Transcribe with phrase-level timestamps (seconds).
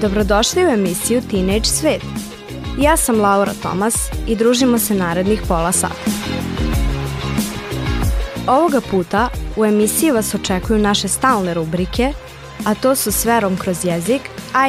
[0.00, 2.02] Dobrodošli u emisiju Teenage Svet.
[2.80, 6.10] Ja sam Laura Tomas i družimo se narednih pola sata.
[8.46, 12.12] Ovoga puta u emisiji vas očekuju naše stalne rubrike,
[12.64, 14.20] a to su Sverom kroz jezik,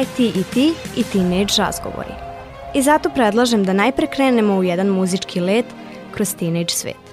[0.02, 2.12] IT i ti i Teenage razgovori.
[2.74, 5.66] I zato predlažem da najpre krenemo u jedan muzički let
[6.12, 7.07] kroz Teenage svet.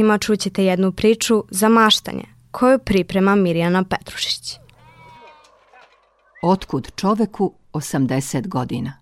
[0.00, 4.56] minutima čućete jednu priču za maštanje koju priprema Mirjana Petrušić.
[6.42, 8.92] Otkud čoveku 80 godina?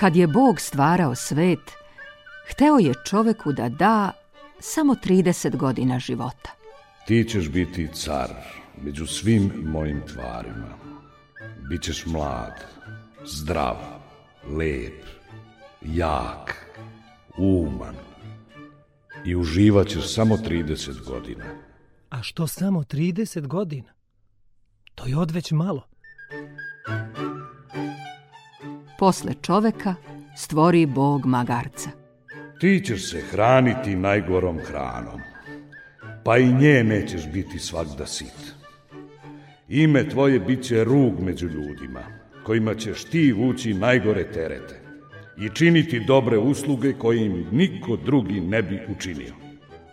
[0.00, 1.70] Kad je Bog stvarao svet,
[2.50, 4.12] hteo je čoveku da da
[4.60, 6.50] samo 30 godina života.
[7.06, 8.30] Ti ćeš biti car
[8.82, 10.78] među svim mojim tvarima.
[11.70, 12.64] Bićeš mlad,
[13.24, 13.76] zdrav,
[14.58, 15.21] lep,
[15.84, 16.66] jak,
[17.38, 17.94] uman
[19.24, 21.44] i uživaćeš samo 30 godina.
[22.10, 23.92] A što samo 30 godina?
[24.94, 25.86] To je odveć malo.
[28.98, 29.94] Posle čoveka
[30.36, 31.90] stvori bog magarca.
[32.60, 35.20] Ti ćeš se hraniti najgorom hranom,
[36.24, 38.54] pa i nje nećeš biti svakda sit.
[39.68, 42.02] Ime tvoje bit će rug među ljudima,
[42.44, 44.81] kojima ćeš ti vući najgore terete
[45.38, 49.34] i činiti dobre usluge koje im niko drugi ne bi učinio.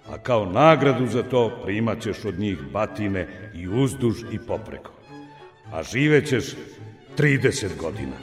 [0.09, 4.91] A kao nagradu za to primat ćeš od njih batine i uzduž i popreko.
[5.71, 6.55] A živećeš
[7.17, 8.15] 30 godina.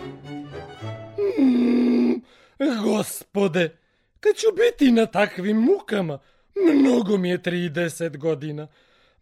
[2.84, 3.76] Gospode,
[4.20, 6.18] kad ću biti na takvim mukama?
[6.74, 8.66] Mnogo mi je 30 godina.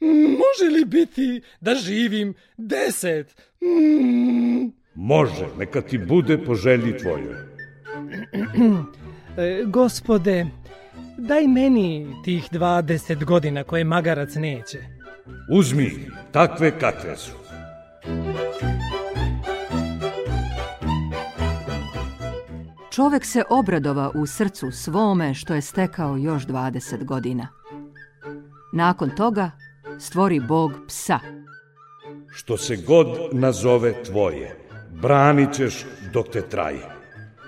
[0.00, 3.25] Može li biti da živim 10?
[3.62, 4.73] Mm.
[4.94, 7.54] Može, neka ti bude po želji tvojoj.
[9.37, 10.47] E, gospode,
[11.19, 14.79] daj meni tih 20 godina koje magarac neće.
[15.51, 17.33] Uzmi takve kakve su.
[22.91, 27.49] Čovek se obradova u srcu svome što je stekao još 20 godina.
[28.73, 29.51] Nakon toga
[29.99, 31.19] stvori Bog psa.
[32.35, 34.56] Što se god nazove tvoje,
[35.03, 36.94] branit ćeš dok te traje.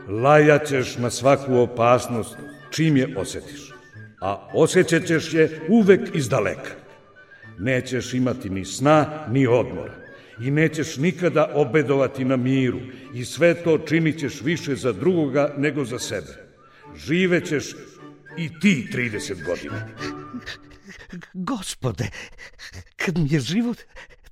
[0.08, 2.36] Lajat ćeš na svaku opasnost
[2.70, 3.72] čim je osjetiš,
[4.20, 6.70] a osjećat ćeš je uvek iz daleka.
[7.58, 9.94] Nećeš imati ni sna, ni odmora
[10.40, 12.80] i nećeš nikada obedovati na miru
[13.14, 16.46] i sve to činit ćeš više za drugoga nego za sebe.
[16.96, 17.74] Živećeš
[18.38, 19.88] i ti 30 godina.
[21.32, 22.08] Gospode,
[22.96, 23.78] kad mi je život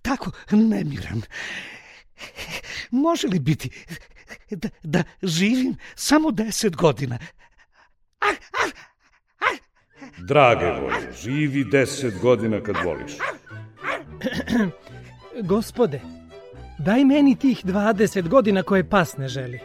[0.02, 1.22] tako nemiran,
[2.90, 3.70] može li biti
[4.50, 7.18] da, da živim samo deset godina?
[10.18, 13.12] Drage volje, živi 10 godina kad voliš.
[15.52, 16.00] Gospode,
[16.78, 19.60] daj meni tih 20 godina koje pas ne želi.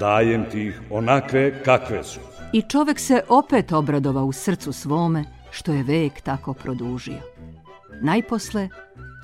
[0.00, 2.20] Dajem ti ih onakve kakve su.
[2.52, 7.20] I čovek se opet obradova u srcu svome što je vek tako produžio.
[8.02, 8.68] Najposle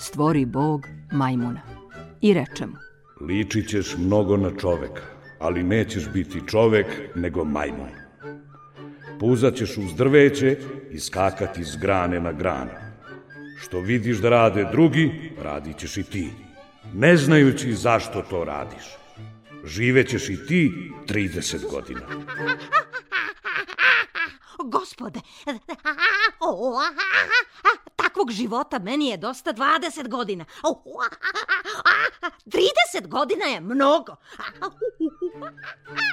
[0.01, 1.61] stvori Bog majmuna
[2.21, 2.92] i reče mu
[3.29, 5.02] Ličit ćeš mnogo na čoveka,
[5.38, 7.88] ali nećeš biti čovek, nego majmun.
[9.21, 10.57] Puzat ćeš uz drveće
[10.91, 12.71] i skakati s grane na granu.
[13.61, 15.11] Što vidiš da rade drugi,
[15.43, 16.29] radit ćeš i ti,
[16.95, 18.85] ne znajući zašto to radiš.
[19.64, 20.73] Živećeš i ti
[21.09, 22.07] 30 godina.
[24.64, 25.21] Gospode,
[26.40, 26.81] o,
[27.97, 30.45] takvog života meni je dosta 20 godina.
[30.62, 30.83] O,
[32.47, 34.16] 30 godina je mnogo.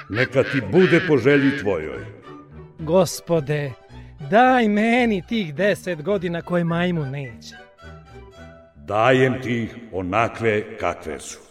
[0.08, 2.06] Neka ti bude po želji tvojoj.
[2.78, 3.72] Gospode,
[4.30, 7.54] daj meni tih 10 godina koje majmun neće.
[8.76, 11.49] Dajem ti ih onakve kakve su.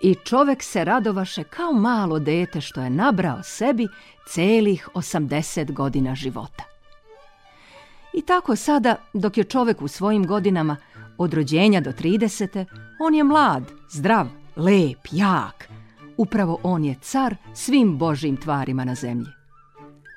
[0.00, 3.88] I čovek se radovaše kao malo dete što je nabrao sebi
[4.28, 6.64] celih 80 godina života.
[8.12, 10.76] I tako sada, dok je čovek u svojim godinama
[11.18, 12.64] od rođenja do 30.
[13.00, 15.68] on je mlad, zdrav, lep, jak.
[16.16, 19.28] Upravo on je car svim božjim tvarima na zemlji.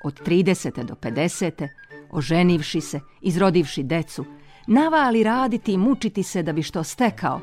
[0.04, 0.84] Od 30.
[0.84, 1.68] do 50.
[2.10, 4.24] oženivši se, izrodivši decu,
[4.66, 7.40] navali raditi i mučiti se da bi što stekao,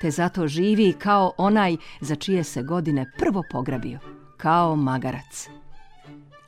[0.00, 3.98] te zato živi kao onaj za čije se godine prvo pograbio,
[4.36, 5.48] kao magarac.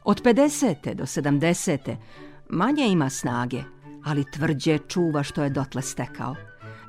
[0.04, 0.94] Od 50.
[0.94, 1.96] do 70.
[2.48, 3.62] manje ima snage,
[4.04, 6.36] ali tvrđe čuva što je dotle stekao.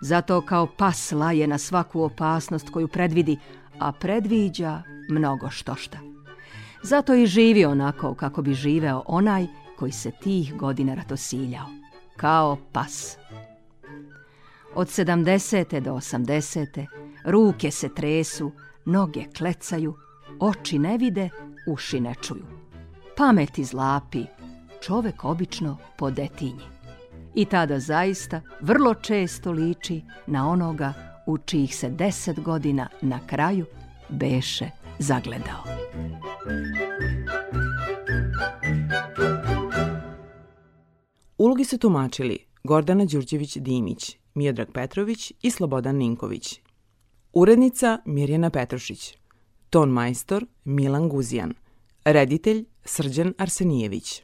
[0.02, 3.38] Zato kao pas laje na svaku opasnost koju predvidi,
[3.80, 5.98] a predviđa mnogo štošta.
[6.84, 9.48] Zato i živi onako kako bi živeo onaj
[9.80, 11.66] koji se tih godina ratosiljao,
[12.18, 13.18] kao pas.
[14.76, 15.80] Od 70.
[15.80, 16.86] do 80.
[17.26, 18.52] ruke se tresu,
[18.86, 19.96] noge klecaju,
[20.40, 21.30] oči ne vide,
[21.68, 22.46] uši ne čuju.
[23.18, 24.26] Pamet izlapi,
[24.82, 26.66] čovek obično podetinji.
[27.36, 30.94] I tada zaista vrlo često liči na onoga
[31.28, 33.66] u čijih se deset godina na kraju
[34.10, 35.64] beše zagledao.
[41.38, 46.62] Ulogi su tumačili Gordana Đurđević-Dimić, Miodrag Petrović i Slobodan Ninković.
[47.34, 49.18] Urednica Mirjana Petrušić.
[49.70, 51.54] Ton majstor Milan Guzijan.
[52.06, 54.24] Reditelj Srđan Arsenijević.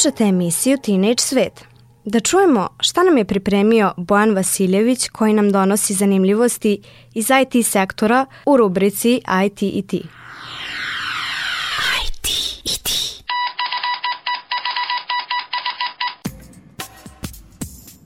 [0.00, 1.64] Slušate emisiju Teenage Svet.
[2.04, 6.82] Da čujemo šta nam je pripremio Bojan Vasiljević koji nam donosi zanimljivosti
[7.14, 10.02] iz IT sektora u rubrici IT i ti.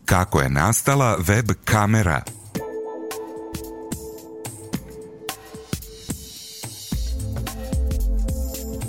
[0.05, 2.23] Kako je nastala web kamera?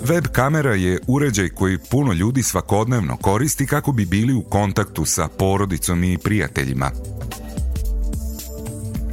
[0.08, 5.28] Web kamera je uređaj koji puno ljudi svakodnevno koristi kako bi bili u kontaktu sa
[5.28, 6.90] porodicom i prijateljima.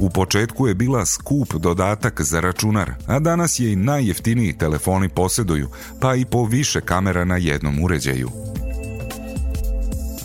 [0.00, 5.68] U početku je bila skup dodatak za računar, a danas je i najjeftiniji telefoni posjeduju,
[6.00, 8.43] pa i po više kamera na jednom uređaju.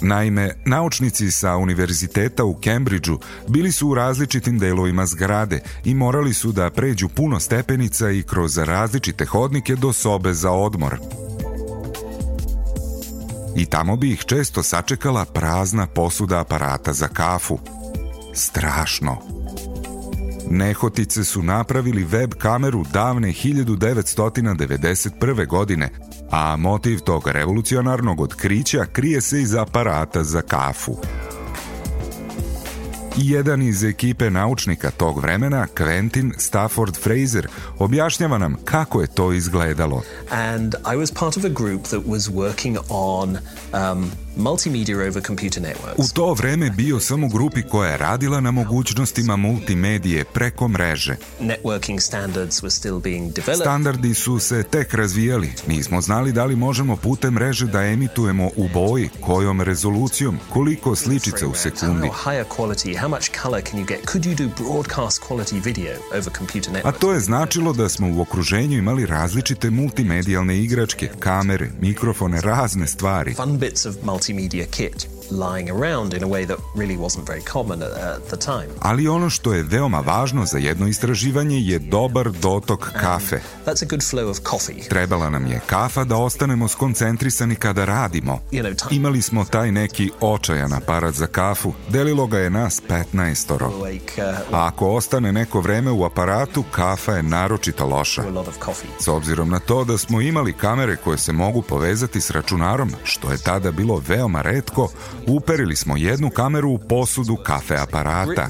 [0.01, 6.51] Naime, naučnici sa univerziteta u Cambridgeu bili su u različitim delovima zgrade i morali su
[6.51, 10.99] da pređu puno stepenica i kroz različite hodnike do sobe za odmor.
[13.55, 17.59] I tamo bi ih često sačekala prazna posuda aparata za kafu.
[18.33, 19.17] Strašno.
[20.49, 25.47] Nehotice su napravili web kameru davne 1991.
[25.47, 25.89] godine,
[26.31, 30.97] a motiv tog revolucionarnog otkrića krije se iz aparata za kafu.
[33.17, 37.47] Jedan iz ekipe naučnika tog vremena, Quentin Stafford Fraser,
[37.79, 40.01] objašnjava nam kako je to izgledalo.
[40.31, 43.37] and I was part of a group that was working on
[43.73, 45.97] um, multimedia over computer networks.
[45.97, 51.15] U to vreme bio sam u grupi koja je radila na mogućnostima multimedije preko mreže.
[51.41, 53.61] Networking standards were still being developed.
[53.61, 55.53] Standardi su se tek razvijali.
[55.67, 61.47] Nismo znali da li možemo putem mreže da emitujemo u boji, kojom rezolucijom, koliko sličica
[61.47, 62.07] u sekundi.
[62.07, 63.99] How higher quality, how much color can you get?
[64.11, 66.99] Could you do broadcast quality video over computer A networks?
[66.99, 73.33] to je značilo da smo u okruženju imali različite multimedijalne igračke, kamere, mikrofone, razne stvari.
[73.33, 73.95] Fun bits of
[74.29, 78.69] multimedia kit lying around in a way that really wasn't very common at, the time.
[78.79, 83.39] Ali ono što je veoma važno za jedno istraživanje je dobar dotok kafe.
[83.65, 84.89] That's a good flow of coffee.
[84.89, 88.39] Trebala nam je kafa da ostanemo skoncentrisani kada radimo.
[88.51, 91.73] You know, time Imali smo taj neki očajan aparat za kafu.
[91.89, 93.65] Delilo ga je nas 15-oro.
[93.65, 98.23] awake uh, A ako ostane neko vreme u aparatu, kafa je naročito loša.
[98.99, 103.31] S obzirom na to da smo imali kamere koje se mogu povezati s računarom, što
[103.31, 104.89] je tada bilo veoma redko,
[105.27, 108.47] Uperili smo jednu kameru u posudu kafe aparata.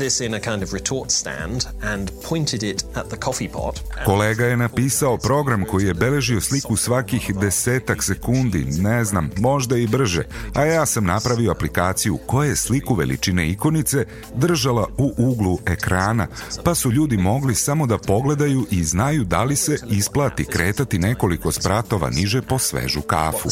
[4.05, 9.87] Kolega je napisao program koji je beležio sliku svakih desetak sekundi, ne znam, možda i
[9.87, 10.23] brže,
[10.55, 16.27] a ja sam napravio aplikaciju koja je sliku veličine ikonice držala u uglu ekrana,
[16.63, 21.51] pa su ljudi mogli samo da pogledaju i znaju da li se isplati kretati nekoliko
[21.51, 23.49] spratova niže po svežu kafu.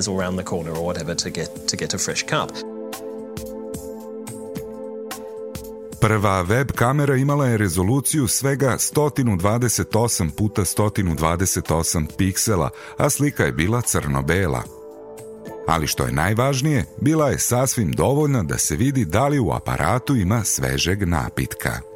[0.00, 2.50] Downstairs or around the corner or whatever to get to get a fresh cup.
[6.00, 13.82] Prva web kamera imala je rezoluciju svega 128 puta 128 piksela, a slika je bila
[13.82, 14.62] crno-bela.
[15.66, 20.16] Ali što je najvažnije, bila je sasvim dovoljna da se vidi da li u aparatu
[20.16, 21.89] ima svežeg napitka.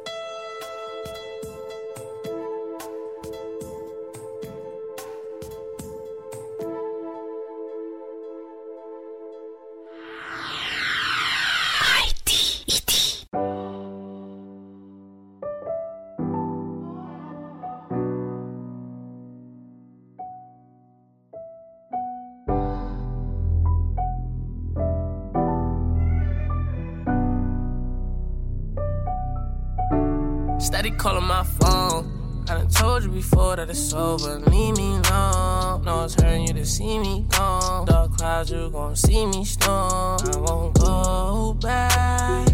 [33.75, 34.39] It's over.
[34.39, 35.83] Leave me alone.
[35.83, 37.85] No, hurting you to see me gone.
[37.85, 40.19] Dark clouds, you gon' see me storm.
[40.23, 42.47] I won't go back.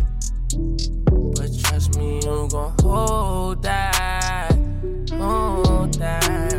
[1.35, 4.51] But trust me, you gon' hold that.
[5.11, 6.50] Hold that.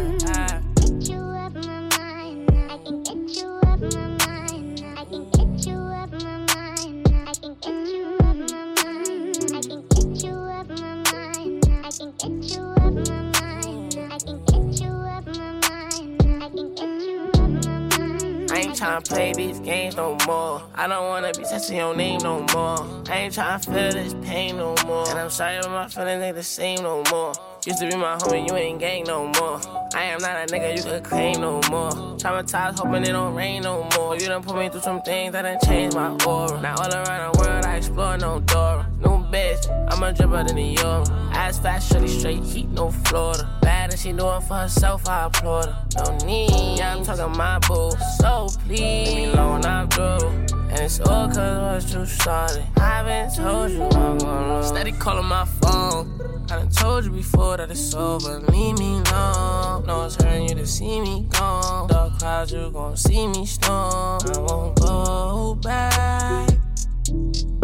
[18.82, 20.60] Tryna play these games no more.
[20.74, 22.80] I don't wanna be touching your name no more.
[23.08, 25.08] I ain't tryna feel this pain no more.
[25.08, 27.32] And I'm sorry, but my feelings ain't the same no more.
[27.64, 29.60] Used to be my homie, you ain't gang no more.
[29.94, 31.92] I am not a nigga you could claim no more.
[32.18, 34.16] Traumatized, hoping it don't rain no more.
[34.16, 36.60] You done put me through some things that done changed my aura.
[36.60, 38.84] Now all around the world, I explore no door.
[38.98, 41.04] New bitch, I'm a dripper than the euro.
[41.34, 43.48] Ass fast, shorty straight heat, no Florida.
[43.62, 45.86] Bad and she doing for herself, I applaud her.
[45.98, 47.92] No need, yeah, I'm talking my boo.
[48.18, 50.61] So please, leave me alone, I'm through.
[50.72, 52.64] And it's all cause what you started.
[52.78, 54.66] I haven't told you I'm gonna.
[54.66, 56.18] Steady calling my phone.
[56.50, 58.40] I done told you before that it's over.
[58.40, 59.84] Leave me alone.
[59.84, 61.88] No, it's hurting you to see me gone.
[61.88, 64.20] Dark clouds, you gon' see me storm.
[64.24, 66.48] I won't go back.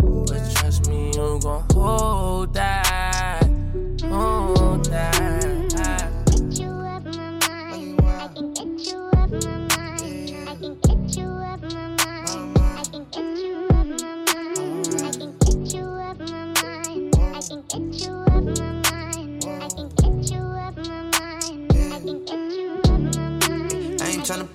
[0.03, 2.78] But trust me, you gon' hold that.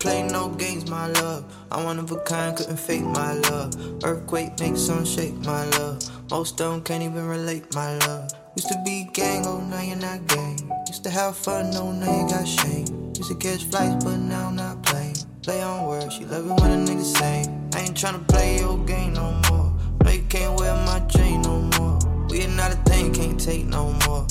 [0.03, 1.45] Play no games, my love.
[1.71, 3.73] I'm one of a kind, couldn't fake my love.
[4.03, 5.97] Earthquake makes some shake, my love.
[6.29, 8.29] Most them can't even relate, my love.
[8.57, 10.59] Used to be gang, oh now you're not gang.
[10.89, 13.13] Used to have fun, no now you got shame.
[13.15, 15.15] Used to catch flights, but now I'm not playing.
[15.41, 17.45] Play on words, she love it when a nigga say.
[17.73, 19.73] I ain't tryna play your game no more.
[20.03, 21.97] No, you can't wear my chain no more.
[22.29, 24.27] We are not a thing, can't take no more.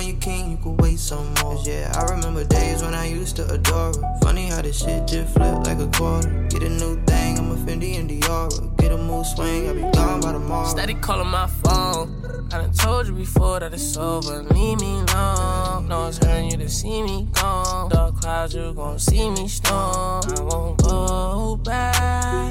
[0.00, 1.56] Waiting on your king, you could wait some more.
[1.56, 4.18] 'Cause yeah, I remember days when I used to adore her.
[4.22, 6.46] Funny how this shit just flipped like a quarter.
[6.48, 8.76] Get a new thing, I'm a Fendi and Diora.
[8.78, 10.68] Get a mood swing, I'll be gone by tomorrow.
[10.68, 12.14] Steady calling my phone.
[12.50, 14.42] I done told you before that it's over.
[14.54, 15.88] Leave me alone.
[15.88, 17.90] No, one's hurting you to see me gone.
[17.90, 20.22] Dark clouds, you gon' see me storm.
[20.34, 22.49] I won't go back.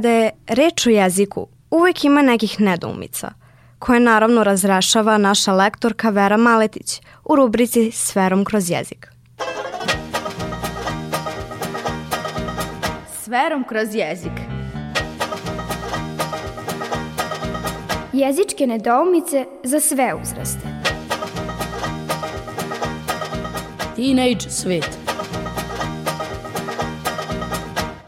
[0.00, 3.32] Kada je reč o jeziku, uvek ima nekih nedoumica,
[3.78, 9.08] koje naravno razrešava naša lektorka Vera Maletić u rubrici Sferom kroz jezik.
[13.22, 14.32] Sferom kroz jezik.
[18.12, 20.68] Jezičke nedoumice za sve uzraste.
[23.96, 24.98] Teenage svet.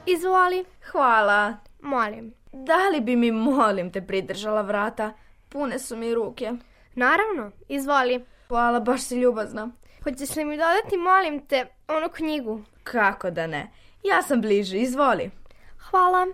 [0.07, 0.65] Izvoli.
[0.93, 1.72] Hvala.
[1.83, 2.35] Molim.
[2.53, 5.13] Da li bi mi, molim te, pridržala vrata?
[5.49, 6.53] Pune su mi ruke.
[6.95, 8.25] Naravno, izvoli.
[8.49, 9.71] Hvala, baš si ljubazna.
[10.05, 12.61] Hoćeš li mi dodati, molim te, onu knjigu?
[12.85, 13.71] Kako da ne?
[14.03, 15.31] Ja sam bliže, izvoli.
[15.91, 16.27] Hvala.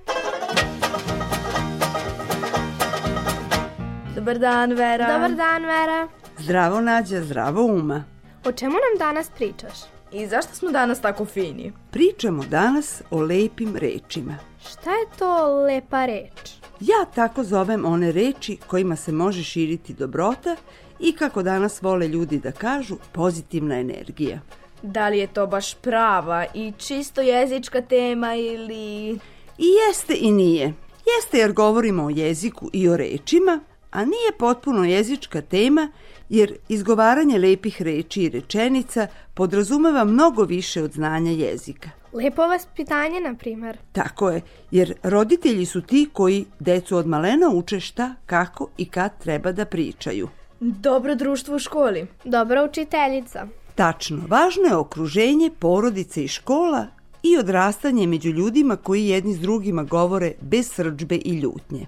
[4.14, 5.12] Dobar dan, Vera.
[5.12, 6.08] Dobar dan, Vera.
[6.38, 8.04] Zdravo Nađa, zdravo Uma.
[8.44, 9.97] O čemu nam danas pričaš?
[10.12, 11.72] I zašto smo danas tako fini?
[11.90, 14.36] Pričamo danas o lepim rečima.
[14.70, 16.58] Šta je to lepa reč?
[16.80, 20.56] Ja tako zovem one reči kojima se može širiti dobrota
[21.00, 24.40] i kako danas vole ljudi da kažu pozitivna energija.
[24.82, 29.18] Da li je to baš prava i čisto jezička tema ili...
[29.58, 30.74] I jeste i nije.
[31.16, 35.88] Jeste jer govorimo o jeziku i o rečima, a nije potpuno jezička tema
[36.28, 41.90] jer izgovaranje lepih reči i rečenica podrazumeva mnogo više od znanja jezika.
[42.12, 43.78] Lepo vaspitanje, na primer.
[43.92, 49.18] Tako je, jer roditelji su ti koji decu od malena uče šta, kako i kad
[49.18, 50.28] treba da pričaju.
[50.60, 52.06] Dobro društvo u školi.
[52.24, 53.46] Dobra učiteljica.
[53.74, 56.86] Tačno, važno je okruženje, porodice i škola
[57.22, 61.86] i odrastanje među ljudima koji jedni s drugima govore bez srđbe i ljutnje.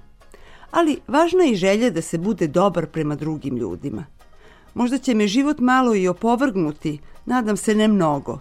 [0.71, 4.05] Ali važna je i želja da se bude dobar prema drugim ljudima.
[4.75, 8.39] Možda će me život malo i opovrgnuti, nadam se ne mnogo,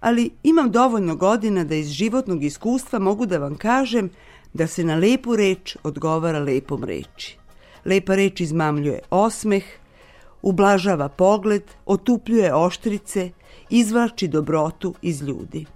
[0.00, 4.10] ali imam dovoljno godina da iz životnog iskustva mogu da vam kažem
[4.52, 7.36] da se na lepu reč odgovara lepom reči.
[7.84, 9.64] Lepa reč izmamljuje osmeh,
[10.42, 13.30] ublažava pogled, otupljuje oštrice,
[13.70, 15.66] izvlači dobrotu iz ljudi.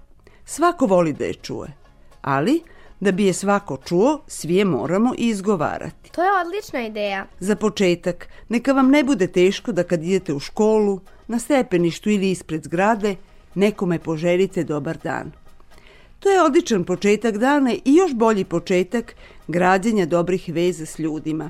[0.45, 1.73] Svako voli da je čuje,
[2.21, 2.61] ali
[3.03, 6.11] da bi je svako čuo, svi je moramo i izgovarati.
[6.11, 7.25] To je odlična ideja.
[7.39, 12.31] Za početak, neka vam ne bude teško da kad idete u školu, na stepeništu ili
[12.31, 13.15] ispred zgrade,
[13.55, 15.31] nekome poželite dobar dan.
[16.19, 19.15] To je odličan početak dana i još bolji početak
[19.47, 21.49] građenja dobrih veza s ljudima.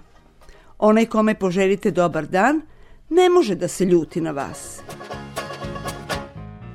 [0.80, 2.62] Onaj kome poželite dobar dan,
[3.10, 4.80] ne može da se ljuti na vas.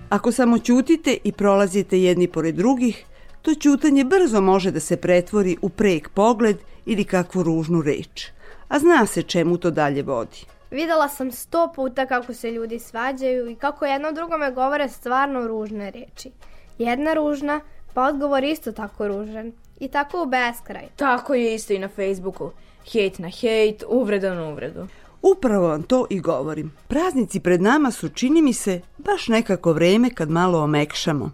[0.09, 3.05] Ako samo ćutite i prolazite jedni pored drugih,
[3.43, 8.27] to ćutanje brzo može da se pretvori u prek pogled ili kakvu ružnu reč.
[8.69, 10.45] A zna se čemu to dalje vodi.
[10.71, 15.91] Videla sam sto puta kako se ljudi svađaju i kako jedno drugome govore stvarno ružne
[15.91, 16.31] reči.
[16.79, 17.61] Jedna ružna,
[17.95, 19.53] pa odgovor isto tako ružan.
[19.81, 20.87] I tako u beskraj.
[20.97, 22.51] Tako je isto i na Facebooku.
[22.93, 24.87] Hejt na hejt, uvreda na uvredu.
[25.23, 26.73] Upravo vam to i govorim.
[26.89, 31.31] Praznici pred nama su, čini mi se, baš nekako vreme kad malo omekšamo.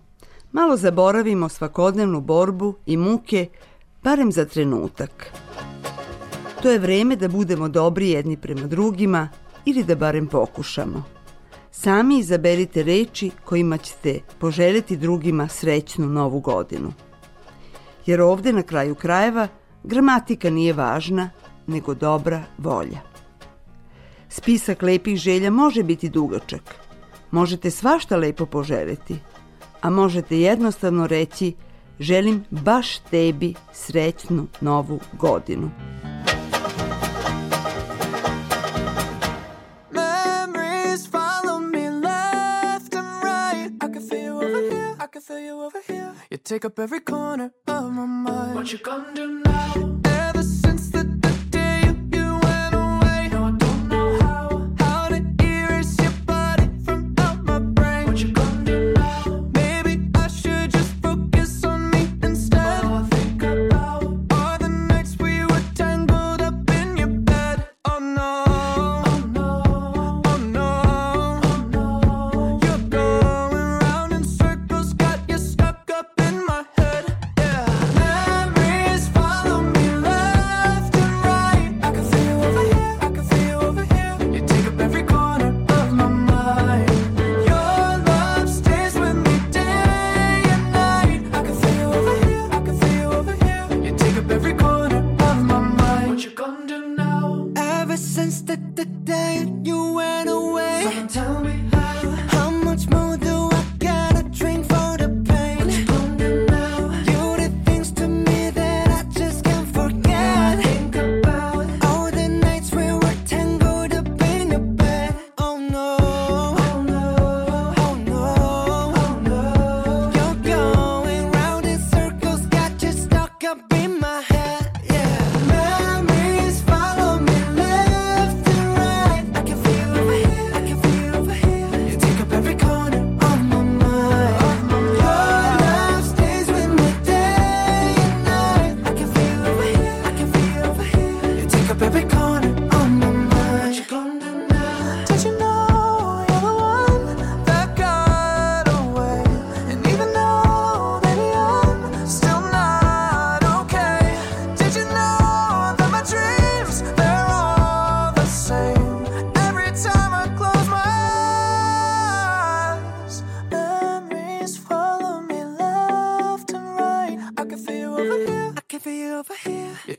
[0.55, 3.47] Malo zaboravimo svakodnevnu borbu i muke,
[4.03, 5.33] barem za trenutak.
[6.62, 9.29] To je vreme da budemo dobri jedni prema drugima
[9.64, 11.03] ili da barem pokušamo.
[11.71, 16.93] Sami izaberite reči kojima ćete poželjeti drugima srećnu novu godinu.
[18.07, 19.49] Jer ovde na kraju krajeva
[19.83, 21.31] gramatika nije važna,
[21.67, 23.01] nego dobra volja.
[24.29, 26.75] Spisak lepih želja može biti dugačak.
[27.31, 29.19] Možete svašta lepo poželjeti,
[29.85, 31.53] a možete jednostavno reći
[32.01, 35.70] želim baš tebi srećnu novu godinu.
[39.90, 43.85] Memories follow me left and right.
[43.85, 44.94] I can feel you over here.
[45.05, 46.12] I can feel you over here.
[46.31, 48.55] You take up every corner of my mind.
[48.55, 50.04] What you gonna do now?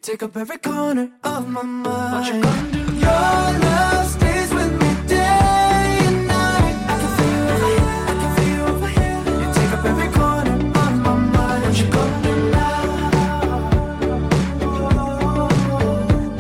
[0.06, 2.14] Take up every corner of my mind.
[2.14, 2.80] What you gonna do?
[3.06, 6.76] Your love stays with me day and night.
[6.92, 7.94] I can feel you over here.
[8.12, 9.20] I can feel you over here.
[9.42, 11.62] You take up every corner of my mind.
[11.66, 12.84] What you gonna do now?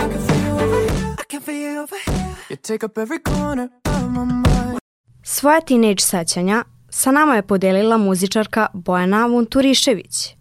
[0.03, 1.15] I can feel you over here.
[1.17, 2.35] I can feel you over here.
[2.49, 4.79] You take up every corner of my mind.
[5.23, 10.34] Svoje teenage sećanja sa nama je podelila muzičarka Bojana Vunturišević.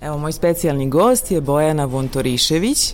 [0.00, 2.90] Evo, moj specijalni gost je Bojana Vontorišević.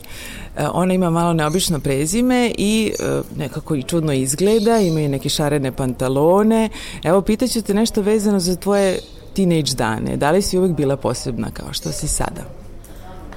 [0.56, 5.28] E, Ona ima malo neobično prezime i e, nekako i čudno izgleda, ima i neke
[5.28, 6.68] šarene pantalone.
[7.02, 8.98] Evo, pitaću te nešto vezano za tvoje
[9.36, 10.16] teenage dane.
[10.16, 12.42] Da li si uvek bila posebna kao što si sada?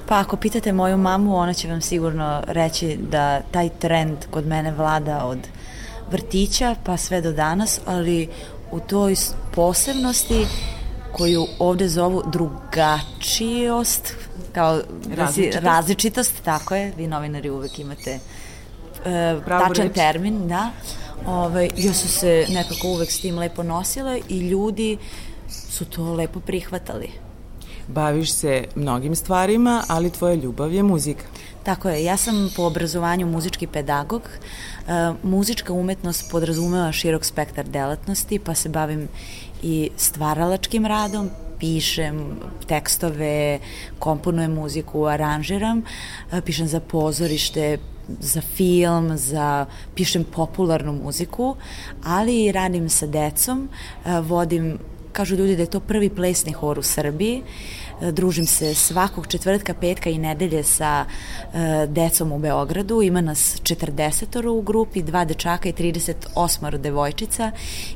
[0.08, 4.72] Pa ako pitate moju mamu, ona će vam sigurno reći da taj trend kod mene
[4.72, 5.38] vlada od
[6.10, 8.28] vrtića pa sve do danas, ali
[8.70, 9.14] u toj
[9.54, 10.46] posebnosti
[11.12, 14.14] koju ovde zovu drugačijost,
[14.52, 15.64] kao da si- Različitost.
[15.64, 18.18] različitost, tako je, vi novinari uvek imate
[19.04, 19.94] e, tačan reč.
[19.94, 20.70] termin, da.
[21.26, 24.98] Ovaj, ja su se nekako uvek s tim lepo nosile i ljudi
[25.48, 27.10] su to lepo prihvatali.
[27.88, 31.24] Baviš se mnogim stvarima, ali tvoja ljubav je muzika.
[31.62, 34.22] Tako je, ja sam po obrazovanju muzički pedagog.
[34.22, 34.90] E,
[35.22, 39.08] muzička umetnost podrazumeva širok spektar delatnosti, pa se bavim
[39.62, 43.58] i stvaralačkim radom, pišem tekstove,
[43.98, 45.82] komponujem muziku, aranžiram,
[46.32, 47.78] e, pišem za pozorište,
[48.20, 51.56] za film, za pišem popularnu muziku,
[52.04, 53.68] ali radim sa decom,
[54.04, 54.78] e, vodim
[55.12, 57.42] Kažu ljudi da je to prvi plesni hor u Srbiji.
[58.02, 63.02] E, Družim se svakog četvrtka, petka i nedelje sa e, decom u Beogradu.
[63.02, 67.50] Ima nas 40 u grupi, dva dečaka i 38 devojčica.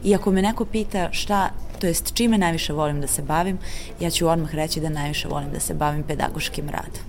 [0.04, 3.58] I ako me neko pita šta, to jest čime najviše volim da se bavim,
[4.00, 7.02] ja ću odmah reći da najviše volim da se bavim pedagoškim radom.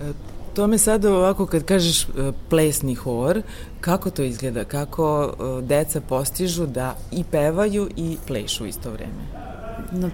[0.00, 0.12] E,
[0.54, 2.06] To me sad ovako kad kažeš
[2.50, 3.42] plesni hor,
[3.80, 4.64] kako to izgleda?
[4.64, 9.43] Kako deca postižu da i pevaju i plešu isto vreme?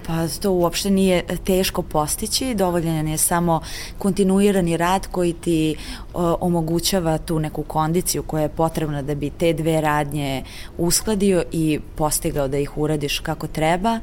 [0.07, 3.61] Pa to uopšte nije teško postići, dovoljan je samo
[3.99, 5.77] kontinuirani rad koji ti
[6.15, 10.45] o, omogućava tu neku kondiciju koja je potrebna da bi te dve radnje
[10.79, 13.99] uskladio i postigao da ih uradiš kako treba.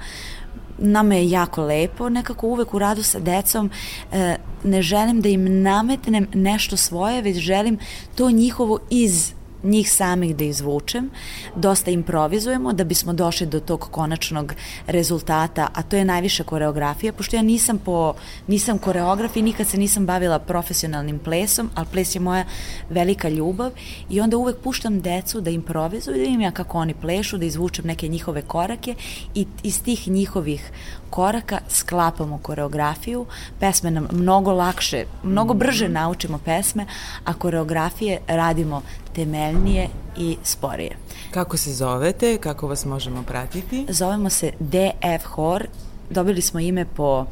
[0.77, 3.71] Nama je jako lepo, nekako uvek u radu sa decom
[4.11, 7.77] e, ne želim da im nametnem nešto svoje, već želim
[8.15, 11.09] to njihovo iz njih samih da izvučem,
[11.55, 14.53] dosta improvizujemo da bismo došli do tog konačnog
[14.87, 18.13] rezultata, a to je najviše koreografija, pošto ja nisam po
[18.47, 22.45] nisam koreograf i nikad se nisam bavila profesionalnim plesom, ali ples je moja
[22.89, 23.71] velika ljubav
[24.09, 27.85] i onda uvek puštam decu da improvizuju, da vidim ja kako oni plešu, da izvučem
[27.87, 28.95] neke njihove korake
[29.35, 30.71] i iz tih njihovih
[31.09, 33.25] koraka sklapamo koreografiju,
[33.59, 36.85] pesme nam mnogo lakše, mnogo brže naučimo pesme,
[37.25, 38.81] a koreografije radimo
[39.17, 40.97] temeljnije i sporije.
[41.31, 42.37] Kako se zovete?
[42.37, 43.85] Kako vas možemo pratiti?
[43.89, 45.67] Zovemo se DF Hor,
[46.09, 47.25] dobili smo ime po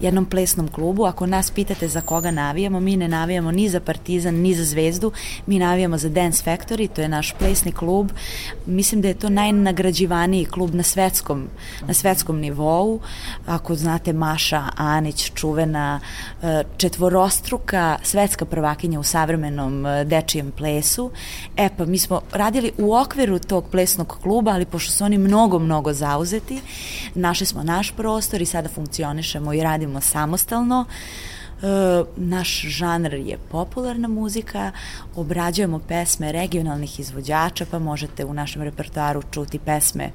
[0.00, 1.04] jednom plesnom klubu.
[1.04, 5.12] Ako nas pitate za koga navijamo, mi ne navijamo ni za Partizan, ni za Zvezdu,
[5.46, 8.10] mi navijamo za Dance Factory, to je naš plesni klub.
[8.66, 11.48] Mislim da je to najnagrađivaniji klub na svetskom,
[11.86, 13.00] na svetskom nivou.
[13.46, 16.00] Ako znate Maša Anić, čuvena
[16.42, 21.10] e, četvorostruka svetska prvakinja u savremenom e, dečijem plesu.
[21.56, 25.58] E pa mi smo radili u okviru tog plesnog kluba, ali pošto su oni mnogo,
[25.58, 26.60] mnogo zauzeti,
[27.14, 30.84] našli smo naš prostor i sada funkcionišemo i radimo samostalno.
[31.62, 34.72] E, naš žanr je popularna muzika,
[35.16, 40.10] obrađujemo pesme regionalnih izvođača, pa možete u našem repertoaru čuti pesme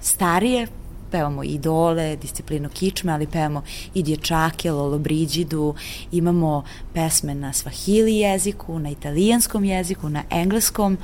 [0.00, 0.66] starije,
[1.12, 3.62] pevamo idole, disciplinu kičme, ali pevamo
[3.94, 5.74] i dječake, Lolo Brigidu,
[6.12, 10.98] imamo pesme na svahili jeziku, na italijanskom jeziku, na engleskom.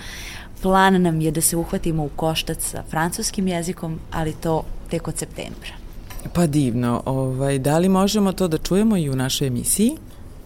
[0.63, 5.19] Plan nam je da se uhvatimo u koštac sa francuskim jezikom, ali to tek od
[5.19, 5.78] septembra.
[6.33, 7.03] Pa divno.
[7.07, 9.97] Ovaj, da li možemo to da čujemo i u našoj emisiji?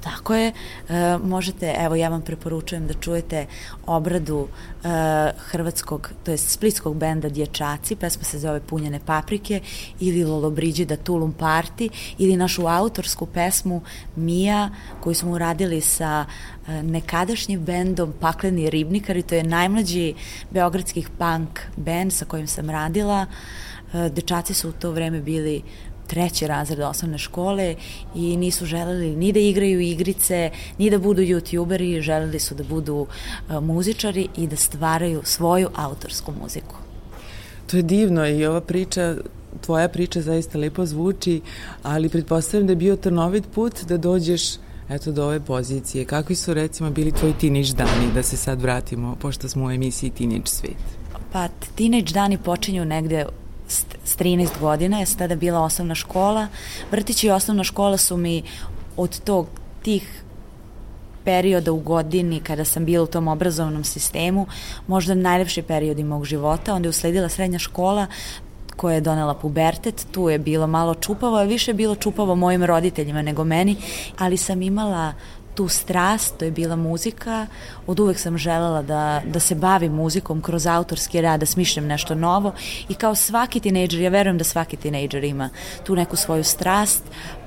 [0.02, 0.52] Tako je,
[0.88, 3.46] e, možete, evo ja vam preporučujem da čujete
[3.86, 4.88] obradu e,
[5.36, 9.60] hrvatskog, to jest splitskog benda Dječaci, pesma se zove Punjene paprike
[10.00, 13.82] ili Lolo Brigida Tulum Party ili našu autorsku pesmu
[14.16, 16.24] Mija koju smo uradili sa
[16.68, 20.14] e, nekadašnjim bendom Pakleni ribnikari, to je najmlađi
[20.50, 23.26] beogradskih punk band sa kojim sam radila.
[23.26, 25.62] E, Dečaci su u to vreme bili
[26.06, 27.74] treći razred osnovne škole
[28.14, 32.96] i nisu želeli ni da igraju igrice, ni da budu youtuberi, želeli su da budu
[32.96, 36.74] uh, muzičari i da stvaraju svoju autorsku muziku.
[37.66, 39.16] To je divno i ova priča
[39.60, 41.40] tvoja priča zaista lepo zvuči,
[41.82, 44.42] ali pretpostavljam da je bio trnovit put da dođeš
[44.88, 46.04] eto do ove pozicije.
[46.04, 50.10] Kakvi su recimo bili tvoji tinić dani, da se sad vratimo, pošto smo u emisiji
[50.10, 50.76] Tinić svet?
[51.32, 53.26] Pa, tinić dani počinju negde
[53.68, 56.48] s s 13 godina, je tada bila osnovna škola.
[56.90, 58.42] Vrtić i osnovna škola su mi
[58.96, 59.46] od tog,
[59.82, 60.22] tih
[61.24, 64.46] perioda u godini kada sam bila u tom obrazovnom sistemu,
[64.86, 68.06] možda najlepši periodi mog života, onda je usledila srednja škola,
[68.76, 72.64] koja je donela pubertet, tu je bilo malo čupavo, a više je bilo čupavo mojim
[72.64, 73.76] roditeljima nego meni,
[74.18, 75.12] ali sam imala
[75.54, 77.46] tu strast, to je bila muzika,
[77.86, 82.14] od uvek sam želela da, da se bavim muzikom kroz autorski rad, da smišljam nešto
[82.14, 82.52] novo
[82.88, 85.50] i kao svaki tinejdžer, ja verujem da svaki tinejdžer ima
[85.84, 87.02] tu neku svoju strast,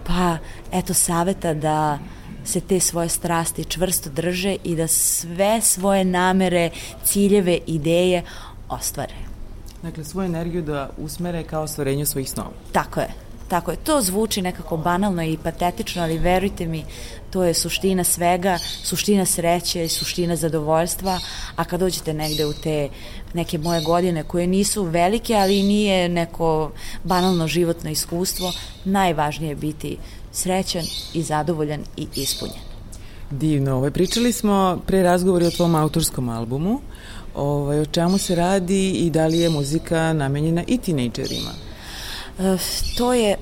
[0.07, 0.37] pa
[0.71, 1.99] eto saveta da
[2.45, 6.69] se te svoje strasti čvrsto drže i da sve svoje namere,
[7.03, 8.23] ciljeve, ideje
[8.69, 9.15] ostvare.
[9.81, 12.51] Dakle, svoju energiju da usmere kao ostvarenju svojih snova.
[12.71, 13.07] Tako je.
[13.47, 13.77] Tako je.
[13.77, 16.85] To zvuči nekako banalno i patetično, ali verujte mi,
[17.29, 21.19] to je suština svega, suština sreće i suština zadovoljstva,
[21.55, 22.89] a kad dođete negde u te
[23.33, 26.71] neke moje godine koje nisu velike, ali nije neko
[27.03, 28.53] banalno životno iskustvo,
[28.85, 29.97] najvažnije je biti
[30.31, 32.59] srećan i zadovoljan i ispunjen.
[33.31, 36.79] Divno, ovaj, pričali smo pre razgovori o tvom autorskom albumu,
[37.35, 41.64] ovaj, o čemu se radi i da li je muzika namenjena i tinejdžerima?
[42.97, 43.37] To je,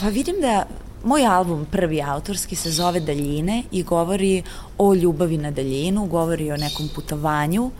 [0.00, 0.66] pa vidim da
[1.04, 4.42] moj album, prvi autorski, se zove Daljine i govori
[4.78, 7.70] o ljubavi na daljinu, govori o nekom putovanju,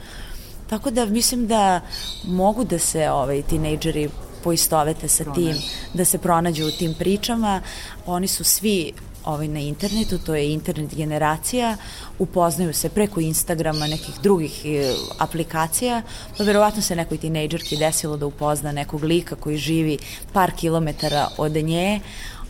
[0.71, 1.81] tako da mislim da
[2.25, 4.09] mogu da se ovaj, tinejdžeri
[4.45, 5.57] poistovete sa tim,
[5.95, 7.61] da se pronađu u tim pričama.
[8.07, 8.93] Oni su svi
[9.27, 11.77] ovaj, na internetu, to je internet generacija,
[12.19, 16.03] upoznaju se preko Instagrama, nekih drugih e, aplikacija,
[16.39, 19.99] pa verovatno se nekoj tinejdžerki desilo da upozna nekog lika koji živi
[20.33, 22.01] par kilometara od nje,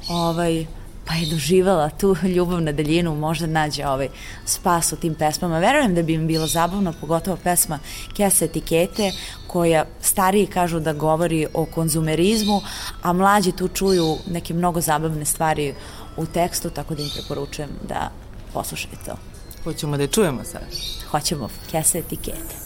[0.09, 0.67] ovaj,
[1.07, 4.09] pa je doživala tu ljubav na daljinu, možda nađe ovaj
[4.45, 5.59] spas u tim pesmama.
[5.59, 7.79] Verujem da bi im bilo zabavno, pogotovo pesma
[8.17, 9.13] Kesa etikete,
[9.47, 12.61] koja stariji kažu da govori o konzumerizmu,
[13.03, 15.75] a mlađi tu čuju neke mnogo zabavne stvari
[16.17, 18.11] u tekstu, tako da im preporučujem da
[18.53, 19.17] poslušaju to.
[19.65, 20.63] Hoćemo da je čujemo sad.
[21.11, 22.66] Hoćemo, Kesa etikete.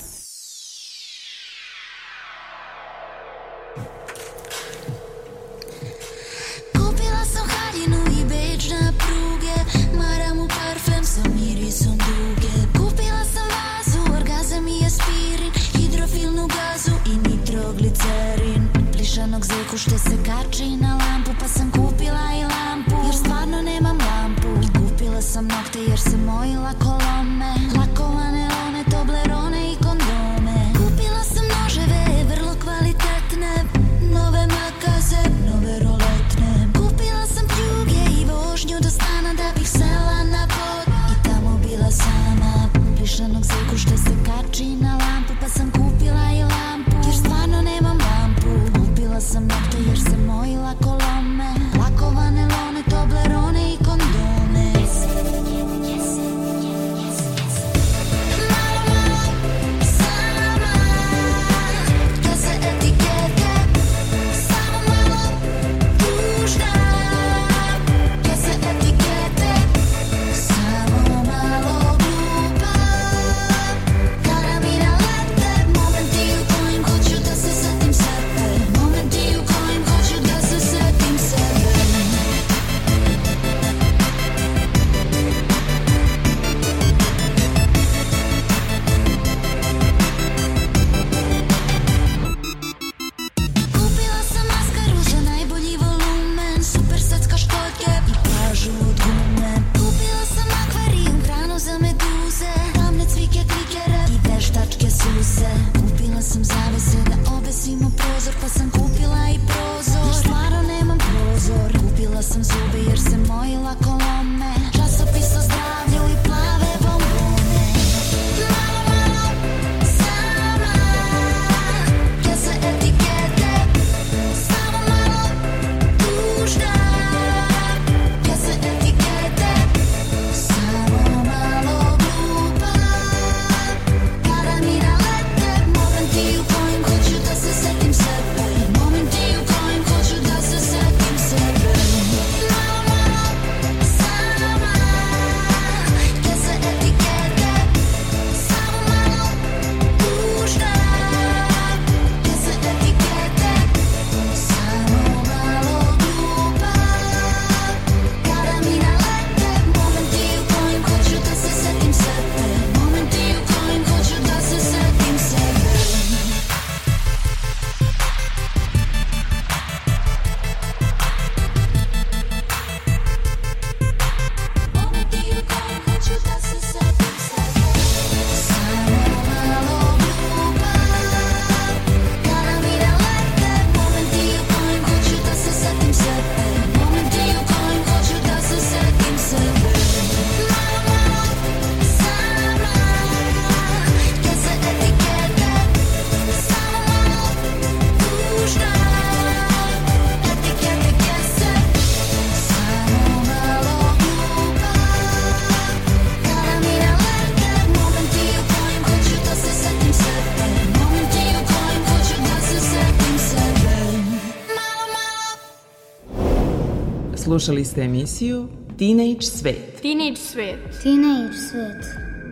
[217.31, 219.81] Slušali ste emisiju Teenage Svet.
[219.83, 220.59] Teenage svet.
[220.83, 221.85] Teenage svet.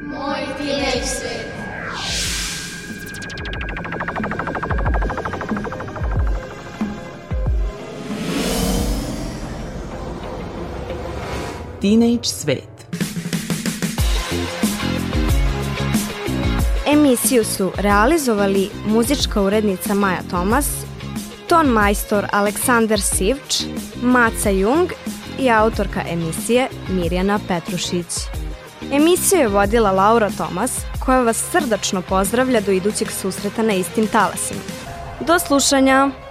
[0.03, 1.47] Moj teenage svet.
[11.81, 12.87] Teenage Svet.
[16.87, 20.67] Emisiju su realizovali muzička urednica Maja Tomas,
[21.49, 23.65] ton majstor Aleksandar Sivč,
[24.03, 24.93] Maca Jung
[25.39, 28.07] i autorka emisije Mirjana Petrušić.
[28.93, 34.61] Emisiju je vodila Laura Tomas, koja vas srdačno pozdravlja do idućeg susreta na istim talasima.
[35.21, 36.28] Do slušanja!